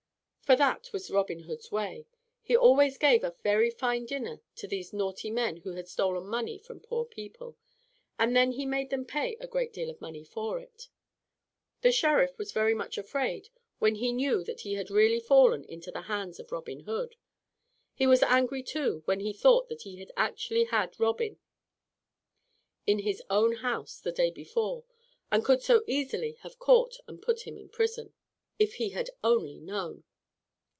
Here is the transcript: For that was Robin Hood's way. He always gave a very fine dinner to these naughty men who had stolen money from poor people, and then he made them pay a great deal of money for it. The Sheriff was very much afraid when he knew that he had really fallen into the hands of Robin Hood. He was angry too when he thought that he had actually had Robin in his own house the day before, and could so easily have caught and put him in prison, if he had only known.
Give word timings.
For 0.41 0.57
that 0.57 0.91
was 0.91 1.09
Robin 1.09 1.39
Hood's 1.43 1.71
way. 1.71 2.07
He 2.41 2.57
always 2.57 2.97
gave 2.97 3.23
a 3.23 3.37
very 3.41 3.69
fine 3.69 4.05
dinner 4.05 4.41
to 4.57 4.67
these 4.67 4.91
naughty 4.91 5.31
men 5.31 5.55
who 5.55 5.71
had 5.75 5.87
stolen 5.87 6.25
money 6.27 6.57
from 6.57 6.81
poor 6.81 7.05
people, 7.05 7.55
and 8.19 8.35
then 8.35 8.51
he 8.51 8.65
made 8.65 8.89
them 8.89 9.05
pay 9.05 9.37
a 9.39 9.47
great 9.47 9.71
deal 9.71 9.89
of 9.89 10.01
money 10.01 10.25
for 10.25 10.59
it. 10.59 10.89
The 11.83 11.93
Sheriff 11.93 12.37
was 12.37 12.51
very 12.51 12.73
much 12.73 12.97
afraid 12.97 13.47
when 13.79 13.95
he 13.95 14.11
knew 14.11 14.43
that 14.43 14.59
he 14.59 14.73
had 14.73 14.89
really 14.91 15.21
fallen 15.21 15.63
into 15.63 15.89
the 15.89 16.01
hands 16.01 16.37
of 16.37 16.51
Robin 16.51 16.81
Hood. 16.81 17.15
He 17.93 18.05
was 18.05 18.21
angry 18.21 18.61
too 18.61 19.03
when 19.05 19.21
he 19.21 19.31
thought 19.31 19.69
that 19.69 19.83
he 19.83 19.99
had 19.99 20.11
actually 20.17 20.65
had 20.65 20.99
Robin 20.99 21.39
in 22.85 22.99
his 22.99 23.23
own 23.29 23.53
house 23.53 24.01
the 24.01 24.11
day 24.11 24.31
before, 24.31 24.83
and 25.31 25.45
could 25.45 25.61
so 25.63 25.81
easily 25.87 26.33
have 26.41 26.59
caught 26.59 26.97
and 27.07 27.21
put 27.21 27.47
him 27.47 27.57
in 27.57 27.69
prison, 27.69 28.11
if 28.59 28.73
he 28.73 28.89
had 28.89 29.11
only 29.23 29.57
known. 29.57 30.03